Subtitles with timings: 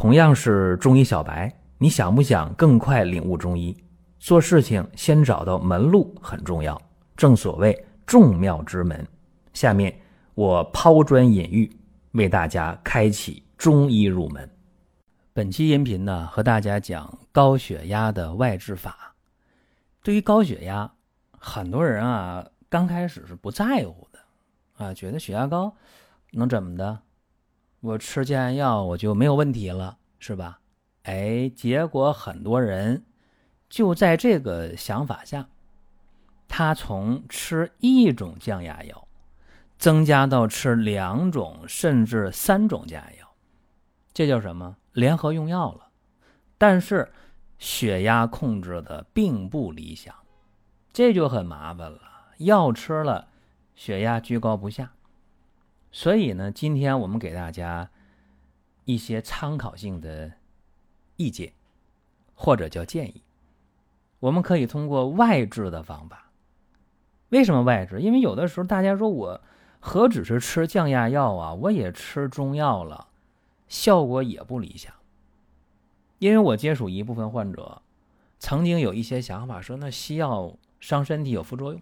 [0.00, 3.76] 同样是中医小白，你想不想更快领悟中医？
[4.18, 6.80] 做事情先找到门路很重要，
[7.18, 9.06] 正所谓众妙之门。
[9.52, 9.94] 下面
[10.34, 11.70] 我抛砖引玉，
[12.12, 14.48] 为大家开启中医入门。
[15.34, 19.14] 本期音频呢，和大家讲高血压的外治法。
[20.02, 20.90] 对于高血压，
[21.38, 24.18] 很多人啊，刚开始是不在乎的，
[24.82, 25.76] 啊，觉得血压高
[26.30, 27.00] 能怎么的？
[27.80, 30.60] 我吃降压药我就没有问题了，是吧？
[31.04, 33.04] 哎，结果很多人
[33.70, 35.48] 就在这个想法下，
[36.46, 39.08] 他从吃一种降压药
[39.78, 43.34] 增加到吃两种甚至三种降压药，
[44.12, 44.76] 这叫什么？
[44.92, 45.88] 联合用药了。
[46.58, 47.10] 但是
[47.58, 50.14] 血压控制的并不理想，
[50.92, 52.00] 这就很麻烦了。
[52.36, 53.28] 药吃了，
[53.74, 54.92] 血压居高不下。
[55.92, 57.90] 所以呢，今天我们给大家
[58.84, 60.32] 一些参考性的
[61.16, 61.52] 意见，
[62.34, 63.22] 或者叫建议。
[64.20, 66.30] 我们可以通过外治的方法。
[67.30, 68.00] 为什么外治？
[68.00, 69.40] 因为有的时候大家说我
[69.78, 73.08] 何止是吃降压药啊，我也吃中药了，
[73.68, 74.92] 效果也不理想。
[76.18, 77.82] 因为我接触一部分患者，
[78.38, 81.80] 曾经有一些想法说，那西药伤身体有副作用，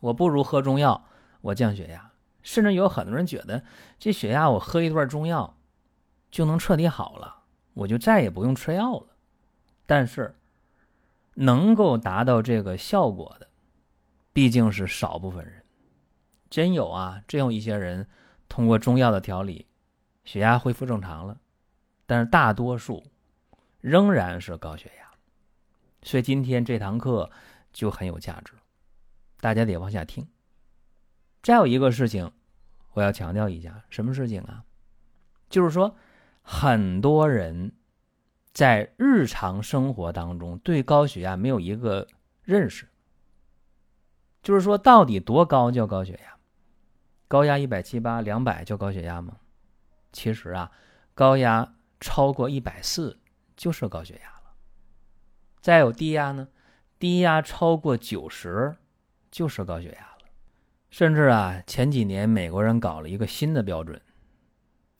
[0.00, 1.04] 我不如喝中药，
[1.40, 2.10] 我降血压。
[2.44, 3.64] 甚至有很多人觉得，
[3.98, 5.56] 这血压我喝一段中药
[6.30, 7.42] 就能彻底好了，
[7.72, 9.06] 我就再也不用吃药了。
[9.86, 10.36] 但是，
[11.34, 13.48] 能够达到这个效果的，
[14.32, 15.64] 毕竟是少部分人。
[16.48, 18.06] 真有啊，真有一些人
[18.48, 19.66] 通过中药的调理，
[20.24, 21.38] 血压恢复正常了。
[22.06, 23.02] 但是大多数
[23.80, 25.10] 仍然是高血压。
[26.02, 27.30] 所以今天这堂课
[27.72, 28.52] 就很有价值，
[29.40, 30.28] 大家得往下听。
[31.44, 32.32] 再有一个事情，
[32.94, 34.64] 我要强调一下，什么事情啊？
[35.50, 35.94] 就是说，
[36.40, 37.70] 很多人
[38.54, 42.08] 在日常生活当中对高血压没有一个
[42.44, 42.88] 认识，
[44.42, 46.34] 就是说，到底多高叫高血压？
[47.28, 49.36] 高压一百七八、两百叫高血压吗？
[50.12, 50.72] 其实啊，
[51.12, 53.20] 高压超过一百四
[53.54, 54.54] 就是高血压了。
[55.60, 56.48] 再有低压呢？
[56.98, 58.74] 低压超过九十
[59.30, 60.13] 就是高血压。
[60.94, 64.00] 甚至啊，前几年美国人搞了一个新的标准，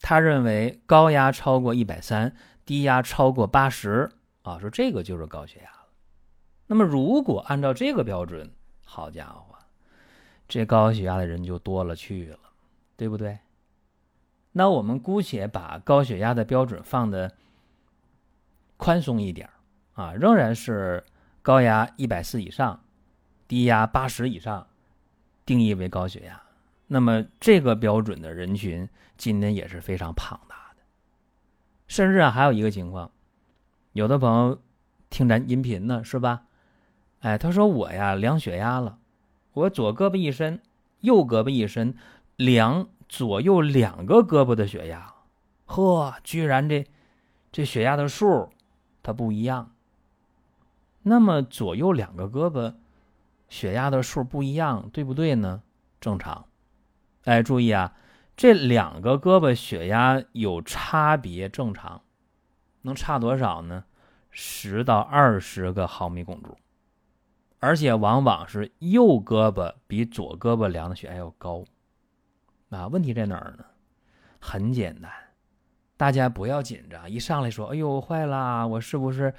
[0.00, 2.34] 他认为高压超过一百三，
[2.66, 4.10] 低压超过八十
[4.42, 5.86] 啊，说这个就是高血压了。
[6.66, 8.50] 那么如果按照这个标准，
[8.84, 9.54] 好家伙，
[10.48, 12.38] 这高血压的人就多了去了，
[12.96, 13.38] 对不对？
[14.50, 17.32] 那我们姑且把高血压的标准放的
[18.76, 19.48] 宽松一点
[19.92, 21.04] 啊，仍然是
[21.40, 22.82] 高压一百四以上，
[23.46, 24.66] 低压八十以上。
[25.46, 26.40] 定义为高血压，
[26.86, 28.88] 那么这个标准的人群
[29.18, 30.82] 今天也是非常庞大的，
[31.86, 33.10] 甚至啊还有一个情况，
[33.92, 34.58] 有的朋友
[35.10, 36.44] 听咱音频呢，是吧？
[37.20, 38.98] 哎，他说我呀量血压了，
[39.52, 40.60] 我左胳膊一伸，
[41.00, 41.94] 右胳膊一伸，
[42.36, 45.12] 量左右两个胳膊的血压，
[45.66, 46.86] 呵，居然这
[47.52, 48.48] 这血压的数
[49.02, 49.72] 它不一样。
[51.02, 52.74] 那么左右两个胳膊。
[53.54, 55.62] 血压的数不一样，对不对呢？
[56.00, 56.46] 正常。
[57.22, 57.94] 哎，注意啊，
[58.36, 62.02] 这两个胳膊血压有差别，正常。
[62.82, 63.84] 能差多少呢？
[64.28, 66.56] 十到二十个毫米汞柱，
[67.60, 71.64] 而且往往是右胳膊比左胳膊量的血压要高。
[72.70, 73.64] 啊，问题在哪儿呢？
[74.40, 75.08] 很简单，
[75.96, 79.32] 大家不要紧张，一上来说，哎呦，坏了，我是不是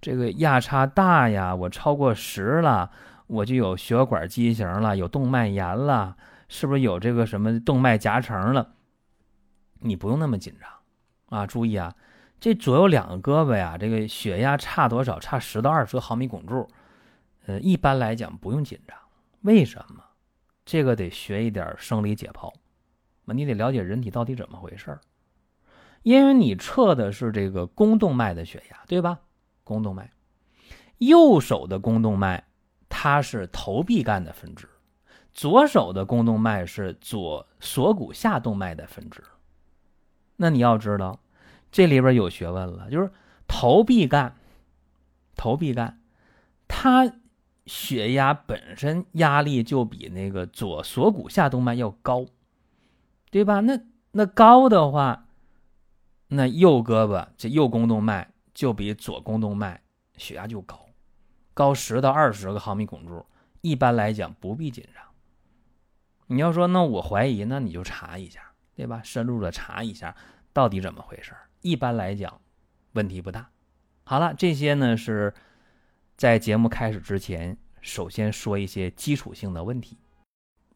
[0.00, 1.54] 这个压差大呀？
[1.54, 2.90] 我超过十了。
[3.28, 6.16] 我就有血管畸形了，有动脉炎了，
[6.48, 8.74] 是不是有这个什么动脉夹层了？
[9.80, 11.46] 你不用那么紧张啊！
[11.46, 11.94] 注意啊，
[12.40, 15.20] 这左右两个胳膊呀，这个血压差多少？
[15.20, 16.66] 差十到二十毫米汞柱。
[17.46, 18.98] 呃，一般来讲不用紧张。
[19.42, 20.02] 为什么？
[20.64, 22.52] 这个得学一点生理解剖，
[23.26, 24.98] 你得了解人体到底怎么回事。
[26.02, 29.20] 因为你测的是这个肱动脉的血压，对吧？
[29.64, 30.10] 肱动脉，
[30.96, 32.47] 右手的肱动脉。
[33.00, 34.68] 它是头臂干的分支，
[35.32, 39.22] 左手的肱动脉是左锁骨下动脉的分支。
[40.34, 41.20] 那你要知道，
[41.70, 43.12] 这里边有学问了，就是
[43.46, 44.34] 头臂干，
[45.36, 46.00] 头臂干，
[46.66, 47.12] 它
[47.66, 52.26] 血压本身压力就比那个左锁骨下动脉要高，
[53.30, 53.60] 对吧？
[53.60, 53.78] 那
[54.10, 55.28] 那高的话，
[56.26, 59.82] 那右胳膊这右肱动脉就比左肱动脉
[60.16, 60.87] 血压就高。
[61.58, 63.26] 高十到二十个毫米汞柱，
[63.62, 65.02] 一般来讲不必紧张。
[66.28, 69.00] 你要说那我怀疑，那你就查一下，对吧？
[69.02, 70.14] 深入的查一下，
[70.52, 72.40] 到底怎么回事一般来讲
[72.92, 73.50] 问题不大。
[74.04, 75.34] 好了，这些呢是
[76.16, 79.98] 在节目开始之前，首先说一些基础性的问题。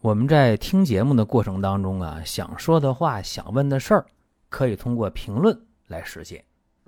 [0.00, 4.06] 我们在听节目的过程当中啊，想说的话、想问的事儿，
[4.48, 6.42] 可以通过评论来实现。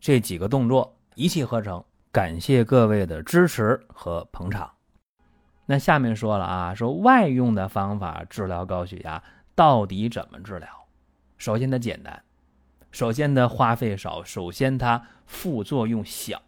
[0.00, 4.72] 这几个动作一气呵成，感谢各位的支持和捧场。
[5.66, 9.22] 那下面说了啊，说外用的方法治疗高血压
[9.54, 10.68] 到底怎么治疗？
[11.36, 12.24] 首先它简单，
[12.90, 16.42] 首先它花费少，首先它副作用小。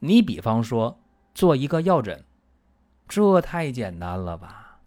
[0.00, 0.98] 你比方说
[1.34, 2.24] 做一个药枕，
[3.06, 4.80] 这太简单了吧？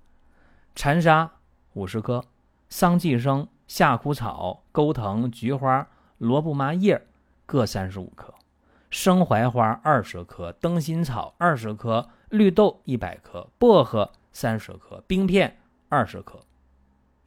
[0.75, 1.31] 蝉沙
[1.73, 2.25] 五十克，
[2.69, 5.87] 桑寄生、夏枯草、钩藤、菊花、
[6.17, 7.07] 罗布麻叶。
[7.51, 8.33] 各三十五克，
[8.89, 15.59] 生槐花二十克，灯心草二十克，绿豆一百克，薄荷三十克，冰片
[15.89, 16.39] 二十克。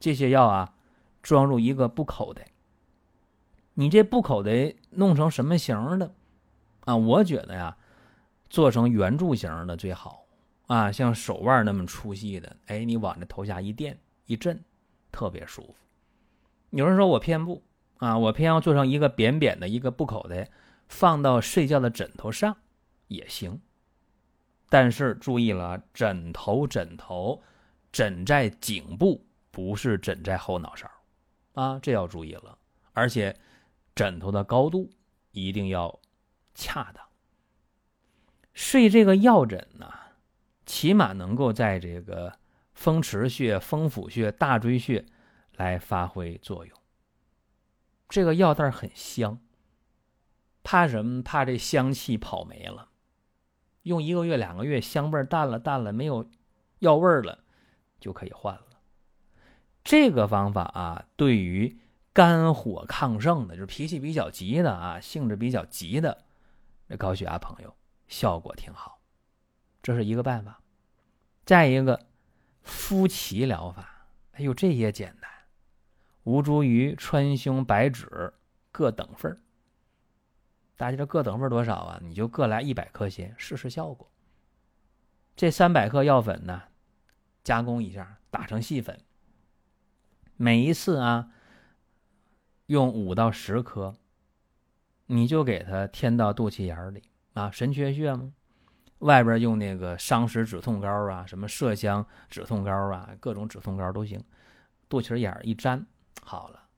[0.00, 0.76] 这些药啊，
[1.22, 2.46] 装入一个布口袋。
[3.74, 6.14] 你这布口袋弄成什么形的？
[6.86, 7.76] 啊，我觉得呀，
[8.48, 10.24] 做成圆柱形的最好
[10.68, 12.56] 啊，像手腕那么粗细的。
[12.68, 14.58] 哎，你往这头下一垫一震，
[15.12, 15.74] 特别舒服。
[16.70, 17.62] 有人说我偏不。
[17.98, 20.50] 啊，我偏要做成一个扁扁的一个布口袋，
[20.88, 22.56] 放到睡觉的枕头上
[23.08, 23.60] 也行。
[24.68, 27.42] 但是注意了，枕头枕头
[27.92, 30.90] 枕在颈部，不是枕在后脑勺
[31.52, 32.58] 啊，这要注意了。
[32.92, 33.36] 而且
[33.94, 34.90] 枕头的高度
[35.30, 36.00] 一定要
[36.54, 37.04] 恰当。
[38.52, 39.92] 睡这个药枕呢，
[40.66, 42.32] 起码能够在这个
[42.72, 45.04] 风池穴、风府穴、大椎穴
[45.56, 46.78] 来发挥作用。
[48.14, 49.40] 这个药袋很香，
[50.62, 51.20] 怕什么？
[51.20, 52.90] 怕这香气跑没了。
[53.82, 56.30] 用一个月、两个月，香味淡了、淡了，没有
[56.78, 57.42] 药味了，
[57.98, 58.66] 就可以换了。
[59.82, 61.76] 这个方法啊，对于
[62.12, 66.24] 肝火亢盛的，就是脾气比较急的啊，性质比较急的
[66.86, 67.74] 那高血压朋友，
[68.06, 69.00] 效果挺好。
[69.82, 70.60] 这是一个办法。
[71.44, 72.06] 再一个，
[72.62, 75.28] 夫妻疗法，哎呦，这也简单。
[76.24, 78.32] 吴茱萸、川芎、白芷
[78.72, 79.38] 各等份，
[80.76, 82.00] 大家这各等份多少啊？
[82.02, 84.10] 你就各来一百克先试试效果。
[85.36, 86.62] 这三百克药粉呢，
[87.42, 88.98] 加工一下，打成细粉。
[90.36, 91.28] 每一次啊，
[92.66, 93.94] 用五到十颗，
[95.06, 97.02] 你就给它添到肚脐眼里
[97.34, 98.32] 啊，神阙穴嘛。
[99.00, 104.24] 外边用那个伤食止痛膏啊，什么麝香止痛膏啊，各种止痛膏都行。
[104.88, 105.86] 肚脐眼一粘。
[106.24, 106.68] 好了，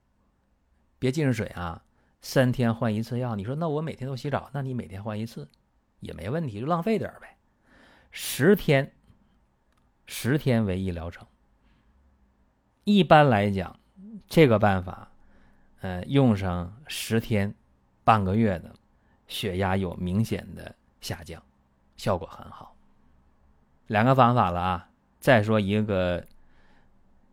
[0.99, 1.83] 别进水啊！
[2.21, 3.35] 三天换一次药。
[3.35, 5.49] 你说那我每天都洗澡，那你每天换一次
[6.01, 7.37] 也没问题，就浪费点呗。
[8.11, 8.93] 十天，
[10.05, 11.25] 十天为一疗程。
[12.83, 13.79] 一般来讲，
[14.27, 15.11] 这个办法，
[15.81, 17.55] 呃，用上十天、
[18.03, 18.75] 半个月的，
[19.27, 21.41] 血压有明显的下降，
[21.95, 22.75] 效果很好。
[23.87, 24.89] 两个方法了啊！
[25.19, 26.25] 再说一个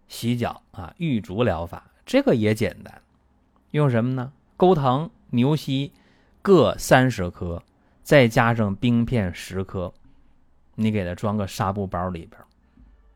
[0.07, 1.91] 洗脚啊，玉竹疗法。
[2.07, 3.03] 这个也简单，
[3.71, 4.33] 用什么呢？
[4.57, 5.93] 钩藤、牛膝
[6.43, 7.63] 各三十克，
[8.03, 9.93] 再加上冰片十克，
[10.75, 12.41] 你给它装个纱布包里边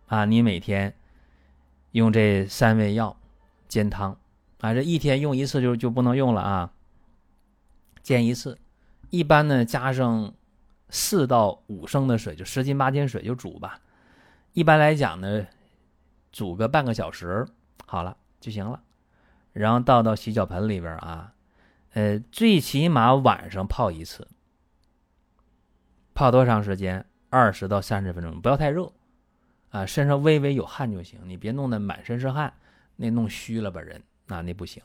[0.06, 0.94] 啊，你每天
[1.92, 3.14] 用这三味药
[3.68, 4.16] 煎汤
[4.60, 6.72] 啊，这一天用一次就就不能用了啊，
[8.02, 8.58] 煎一次，
[9.10, 10.32] 一般呢加上
[10.88, 13.78] 四到五升的水，就十斤八斤水就煮吧，
[14.54, 15.46] 一般来讲呢，
[16.32, 17.46] 煮个半个小时
[17.84, 18.16] 好了。
[18.40, 18.82] 就行了，
[19.52, 21.34] 然后倒到洗脚盆里边啊，
[21.92, 24.28] 呃，最起码晚上泡一次，
[26.14, 27.04] 泡多长时间？
[27.30, 28.92] 二十到三十分钟，不要太热，
[29.70, 32.54] 啊，身上微微有汗就行，你别弄得满身是汗，
[32.96, 34.82] 那弄虚了把人，那那不行。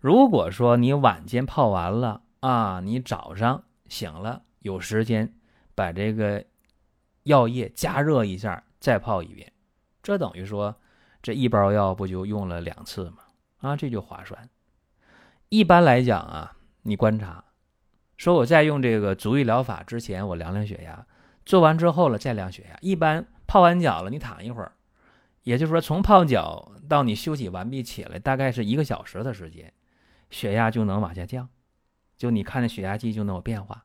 [0.00, 5.34] 如果说你晚间泡完了啊，你早上醒了有时间，
[5.74, 6.44] 把这个
[7.24, 9.52] 药液加热一下，再泡一遍，
[10.02, 10.74] 这等于说。
[11.26, 13.16] 这一包药不就用了两次吗？
[13.56, 14.48] 啊，这就划算。
[15.48, 17.42] 一般来讲啊，你观察，
[18.16, 21.04] 说我在用这个足浴疗法之前，我量量血压，
[21.44, 22.78] 做完之后了再量血压。
[22.80, 24.70] 一般泡完脚了，你躺一会儿，
[25.42, 29.72] 也就是说从泡脚到你休息完毕起来，大概是一个小时的时间，
[30.30, 31.48] 血压就能往下降，
[32.16, 33.84] 就你看那血压计就能有变化。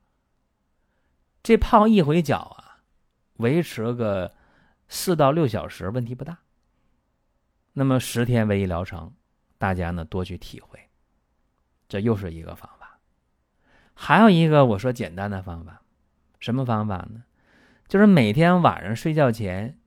[1.42, 2.86] 这泡一回脚啊，
[3.38, 4.36] 维持个
[4.88, 6.38] 四到六小时问题不大。
[7.74, 9.14] 那么十天为一疗程，
[9.58, 10.80] 大家呢多去体会。
[11.88, 13.00] 这又是一个方法，
[13.94, 15.82] 还有一个我说简单的方法，
[16.40, 17.24] 什么方法呢？
[17.88, 19.78] 就是每天晚上睡觉前，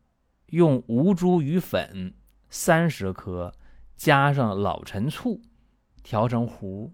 [0.47, 2.12] 用吴茱萸粉
[2.50, 3.55] 三十克，
[3.97, 5.41] 加上老陈醋，
[6.03, 6.93] 调成糊，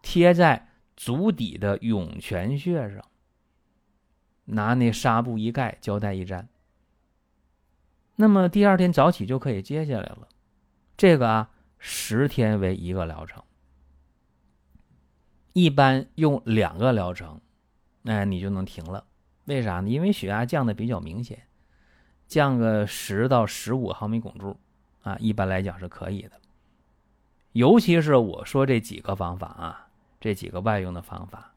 [0.00, 3.04] 贴在足底的涌泉穴上，
[4.46, 6.48] 拿那纱布一盖，胶带一粘。
[8.16, 10.28] 那么第二天早起就可以接下来了。
[10.96, 13.42] 这个啊，十天为一个疗程。
[15.54, 17.40] 一般用两个疗程，
[18.02, 19.04] 那你就能停了。
[19.44, 19.88] 为啥呢？
[19.88, 21.42] 因为血压降的比较明显，
[22.26, 24.56] 降个十到十五毫米汞柱
[25.02, 26.32] 啊，一般来讲是可以的。
[27.52, 29.88] 尤其是我说这几个方法啊，
[30.20, 31.52] 这几个外用的方法，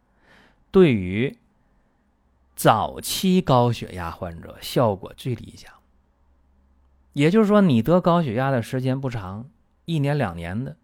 [0.72, 1.38] 对于
[2.56, 5.72] 早期高血压患者效果最理想。
[7.15, 9.50] 也就是说，你得高血压的时间不长，
[9.86, 10.75] 一年两年的，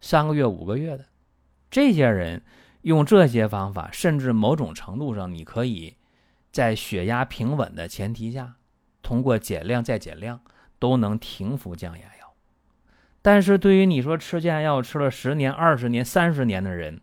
[0.00, 1.04] 三个月五个月的。
[1.70, 2.42] 这些人
[2.80, 5.94] 用这些方法，甚至某种程度上，你可以
[6.50, 8.54] 在血压平稳的前提下，
[9.02, 10.40] 通过减量再减量，
[10.78, 12.32] 都能停服降压药。
[13.20, 17.02] 但是对于你说吃降压药吃了十年、二十年、三十年的人，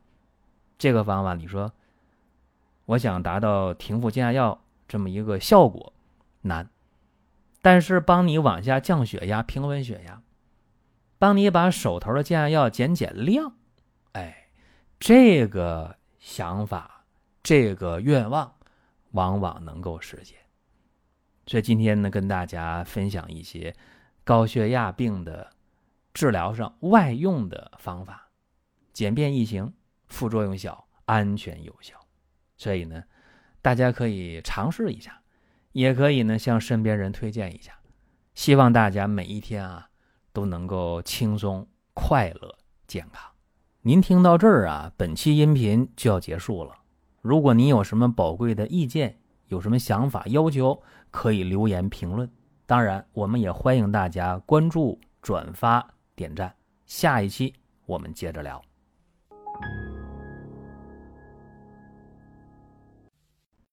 [0.79, 1.71] 这个方法，你说
[2.85, 5.93] 我想达到停服降压药这么一个效果
[6.41, 6.67] 难，
[7.67, 10.21] 但是帮你往下降血压、平稳血压，
[11.19, 13.57] 帮你把手头的降压药减减量，
[14.13, 14.47] 哎。
[14.97, 17.03] 这个想法，
[17.43, 18.55] 这个愿望，
[19.11, 20.37] 往往能够实现。
[21.45, 23.75] 所以今天呢，跟大家分享一些
[24.23, 25.51] 高血压病的
[26.13, 28.29] 治疗上外用的方法，
[28.93, 29.73] 简便易行，
[30.07, 31.99] 副作用小，安全有效。
[32.55, 33.03] 所以呢，
[33.61, 35.21] 大家可以尝试一下，
[35.71, 37.73] 也可以呢向身边人推荐一下。
[38.33, 39.87] 希望大家每一天啊
[40.31, 42.55] 都能够轻松、快乐、
[42.87, 43.31] 健康。
[43.81, 46.73] 您听到这儿啊，本期音频就要结束了。
[47.21, 52.29] 如果您有什么宝贵的意见，有什么想法要求，可以留言评论。
[52.65, 56.53] 当然，我们也欢迎大家关注、转发、点赞。
[56.85, 57.53] 下一期
[57.85, 58.61] 我们接着聊。